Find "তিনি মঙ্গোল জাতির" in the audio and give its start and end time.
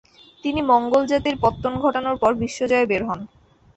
0.43-1.35